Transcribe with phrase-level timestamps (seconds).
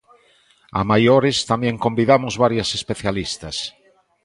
[0.79, 3.55] A maiores, tamén convidamos varias especialistas.